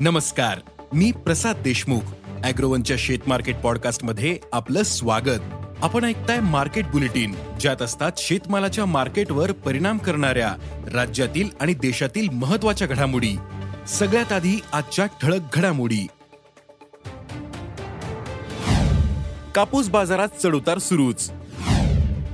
[0.00, 0.58] नमस्कार
[0.92, 2.00] मी प्रसाद देशमुख
[2.44, 5.40] अॅग्रोवनच्या शेत मार्केट पॉडकास्टमध्ये आपलं स्वागत.
[5.82, 10.54] आपण ऐकताय मार्केट बुलेटिन ज्यात असतात शेतमालाच्या मार्केटवर परिणाम करणाऱ्या
[10.92, 13.36] राज्यातील आणि देशातील महत्त्वाच्या घडामोडी.
[13.88, 16.06] सगळ्यात आधी आजच्या ठळक घडामोडी.
[19.54, 21.30] कापूस बाजारात चढउतार सुरूच.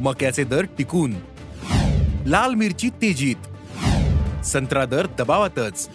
[0.01, 1.15] मक्याचे दर टिकून.
[2.27, 3.37] लाल मिरची तेजीत.
[4.45, 5.89] संत्रा दर दबावातच.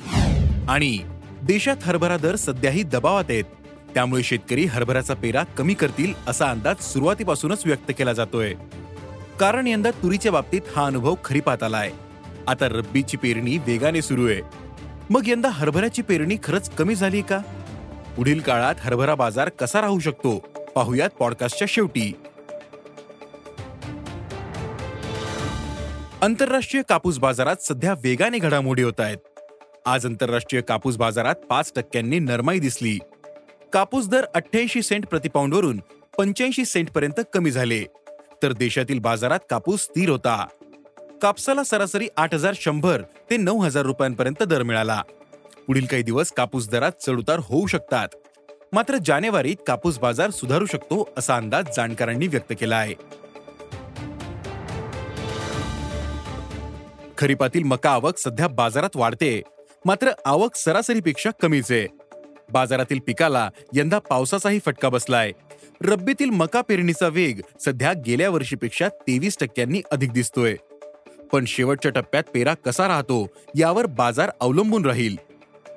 [0.70, 1.00] आणि
[1.46, 3.44] देशात हरभरा दर सध्याही दबावात आहेत.
[3.94, 8.54] त्यामुळे शेतकरी हरभऱ्याचा पेरा कमी करतील असा अंदाज सुरुवातीपासूनच व्यक्त केला जातोय.
[9.40, 11.92] कारण यंदा तुरीच्या बाबतीत हा अनुभव खरीपात आलाय.
[12.48, 14.42] आता रब्बीची पेरणी वेगाने सुरू आहे.
[15.10, 17.38] मग यंदा हरभऱ्याची पेरणी खरंच कमी झाली का?
[18.18, 20.38] पुढील काळात हरभरा बाजार कसा राहू शकतो?
[20.76, 22.14] पाहुयात पॉडकास्टच्या शेवटी.
[26.22, 29.18] आंतरराष्ट्रीय कापूस बाजारात सध्या वेगाने घडामोडी होत आहेत.
[29.88, 32.98] आज आंतरराष्ट्रीय कापूस बाजारात पाच टक्क्यांनी नरमाई दिसली.
[33.74, 35.82] कापूस दर अठ्ठ्याऐंशी सेंट प्रतिपाऊंडवरून
[36.18, 37.84] पंच्याऐंशी सेंट पर्यंत कमी झाले.
[38.44, 40.46] तर देशातील बाजारात कापूस स्थिर होता.
[41.22, 45.02] कापसाला सरासरी आठ हजार शंभर ते नऊ हजार रुपयांपर्यंत दर मिळाला.
[45.68, 48.08] पुढील काही दिवस कापूस दरात चढउतार होऊ शकतात.
[48.74, 52.96] मात्र जानेवारीत कापूस बाजार सुधारू शकतो असा अंदाज जाणकारांनी व्यक्त केला आहे
[57.18, 59.42] खरीपातील मका आवक सध्या बाजारात वाढते.
[59.86, 61.88] मात्र आवक सरासरीपेक्षा कमीच आहे.
[62.54, 65.32] बाजारातील पिकाला यंदा पावसाचाही फटका बसलाय.
[65.82, 70.56] रब्बीतील मका पेरणीचा वेग सध्या गेल्या वर्षीपेक्षा तेवीस टक्क्यांनी अधिक दिसतोय.
[71.32, 75.16] पण शेवटच्या टप्प्यात पेरा कसा राहतो यावर बाजार अवलंबून राहील.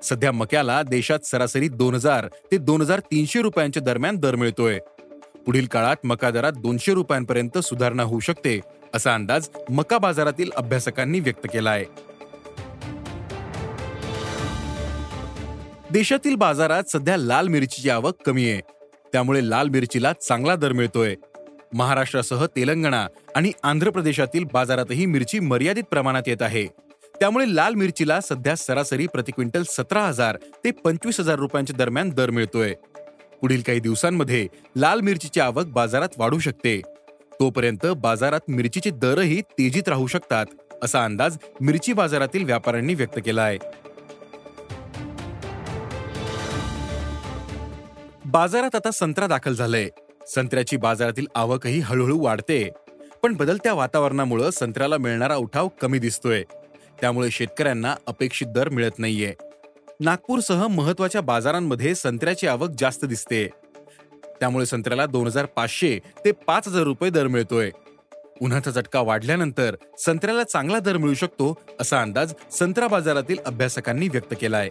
[0.02, 4.78] सध्या मक्याला देशात सरासरी दोन हजार ते दोन हजार तीनशे रुपयांच्या दरम्यान दर मिळतोय.
[5.46, 8.60] पुढील काळात मका दरात दोनशे रुपयांपर्यंत सुधारणा होऊ शकते
[8.94, 12.07] असा अंदाज मका बाजारातील अभ्यासकांनी व्यक्त केला आहे
[15.93, 18.60] देशातील बाजारात सध्या लाल मिरचीची आवक कमी आहे.
[19.12, 21.15] त्यामुळे लाल मिरचीला चांगला दर मिळतोय.
[21.75, 23.06] महाराष्ट्रासह तेलंगणा
[23.37, 26.66] आणि आंध्र प्रदेशातील बाजारातही मिरची मर्यादित प्रमाणात येत आहे.
[27.21, 32.31] त्यामुळे लाल मिरचीला सध्या सरासरी प्रति क्विंटल सतरा हजार ते पंचवीस हजार रुपयांच्या दरम्यान दर
[32.31, 32.75] मिळतोय.
[33.41, 36.81] पुढील काही दिवसांमध्ये लाल मिरचीची आवक बाजारात वाढू शकते.
[37.41, 40.47] तोपर्यंत बाजारात मिरचीचे दरही तेजीत राहू शकतात
[40.82, 43.59] असा अंदाज मिरची बाजारातील व्यापाऱ्यांनी व्यक्त केला आहे
[48.28, 49.88] बाजारात आता संत्रा दाखल झालंय.
[50.26, 52.70] संत्र्याची बाजारातील आवकही हळूहळू वाढते.
[53.22, 56.42] पण बदलत्या वातावरणामुळे संत्र्याला मिळणारा उठाव कमी दिसतोय.
[57.00, 59.34] त्यामुळे शेतकऱ्यांना अपेक्षित दर मिळत नाहीये.
[60.00, 63.48] नागपूरसह महत्त्वाच्या बाजारांमध्ये संत्र्याची आवक जास्त दिसते.
[64.40, 67.70] त्यामुळे संत्र्याला दोन हजार पाचशे ते पाच हजार रुपये दर मिळतोय.
[68.40, 74.68] उन्हाचा झटका वाढल्यानंतर संत्र्याला चांगला दर मिळू शकतो असा अंदाज संत्रा बाजारातील अभ्यासकांनी व्यक्त केलाय.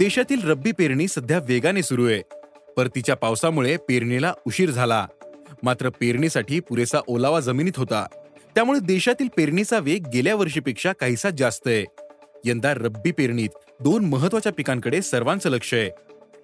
[0.00, 2.22] देशातील रब्बी पेरणी सध्या वेगाने सुरू आहे.
[2.76, 5.06] परतीच्या पावसामुळे पेरणीला उशीर झाला.
[5.62, 8.06] मात्र पेरणीसाठी पुरेसा ओलावा जमिनीत होता.
[8.54, 11.84] त्यामुळे देशातील पेरणीचा वेग गेल्या वर्षीपेक्षा काहीसा जास्त आहे.
[12.44, 13.48] यंदा रब्बी पेरणीत
[13.80, 15.90] दोन महत्त्वाच्या पिकांकडे सर्वांचं लक्ष आहे.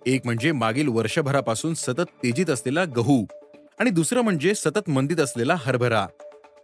[0.06, 3.24] एक म्हणजे मागील वर्षभरापासून सतत तेजीत असलेला गहू
[3.78, 6.06] आणि दुसरं म्हणजे सतत मंदीत असलेला हरभरा.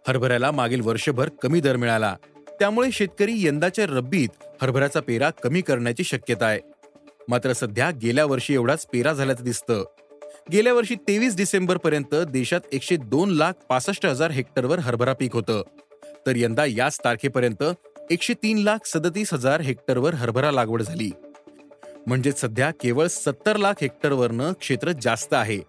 [0.07, 2.15] हरभऱ्याला मागील वर्षभर कमी दर मिळाला.
[2.59, 4.29] त्यामुळे शेतकरी यंदाच्या रब्बीत
[4.61, 6.72] हरभऱ्याचा पेरा कमी करण्याची शक्यता आहे.
[7.29, 9.85] मात्र सध्या गेल्या वर्षी एवढाच पेरा झाल्याचं दिसतं.
[10.51, 15.61] गेल्या वर्षी तेवीस डिसेंबर पर्यंत देशात एकशे दोन लाख पासष्ट हजार हेक्टरवर हरभरा पीक होतं.
[16.27, 17.63] तर यंदा याच तारखेपर्यंत
[18.11, 21.11] एकशे तीन लाख सदतीस हजार हेक्टरवर हरभरा लागवड झाली.
[22.07, 25.59] म्हणजे सध्या केवळ सत्तर लाख हेक्टरवरनं क्षेत्र जास्त आहे.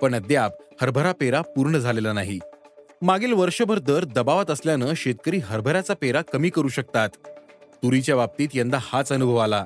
[0.00, 0.52] पण अद्याप
[0.82, 2.38] हरभरा पेरा पूर्ण झालेला नाही.
[3.02, 7.08] मागील वर्षभर दर दबावात असल्यानं शेतकरी हरभऱ्याचा पेरा कमी करू शकतात.
[7.82, 9.64] तुरीच्या बाबतीत यंदा हाच अनुभव आला.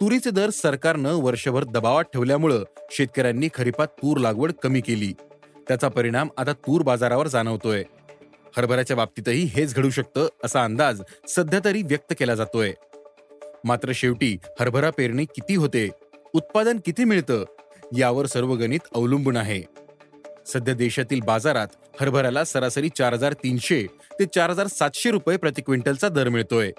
[0.00, 5.12] तुरीचे दर सरकारनं वर्षभर दबावात ठेवल्यामुळं शेतकऱ्यांनी खरीपात तूर लागवड कमी केली.
[5.68, 7.82] त्याचा परिणाम आता तूर बाजारावर जाणवतोय.
[8.56, 12.72] हरभऱ्याच्या बाबतीतही हेच घडू शकतं असा अंदाज सध्या तरी व्यक्त केला जातोय.
[13.64, 15.88] मात्र शेवटी हरभरा पेरणी किती होते
[16.32, 17.44] उत्पादन किती मिळतं
[17.96, 19.62] यावर सर्व गणित अवलंबून आहे.
[20.46, 21.68] सध्या देशातील बाजारात
[22.00, 23.86] हरभऱ्याला सरासरी चार हजार तीनशे
[24.18, 26.70] ते चार हजार सातशे रुपये प्रति क्विंटलचा दर मिळतोय.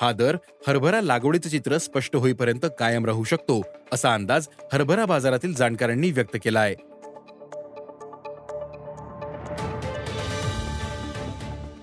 [0.00, 0.36] हा दर
[0.68, 3.62] हरभरा लागवडीचं चित्र स्पष्ट होईपर्यंत कायम राहू शकतो
[3.92, 6.74] असा अंदाज हरभरा बाजारातील जाणकारांनी व्यक्त केला आहे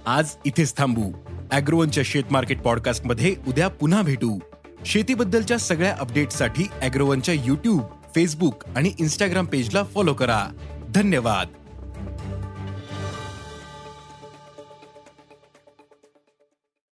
[0.06, 1.12] आज इथेच थांबू.
[1.52, 4.40] अॅग्रोवनच्या शेत मार्केट पॉडकास्टमध्ये उद्या पुन्हा भेटू.
[4.86, 7.82] शेतीबद्दलच्या सगळ्या अपडेटसाठी अॅग्रोवनच्या युट्यूब
[8.16, 10.46] फेसबुक आणि इन्स्टाग्राम पेजला फॉलो करा.
[10.90, 11.48] धन्यवाद.